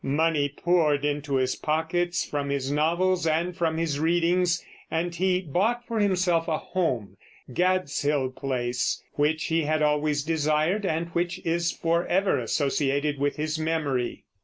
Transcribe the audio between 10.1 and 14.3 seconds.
desired, and which is forever associated with his memory.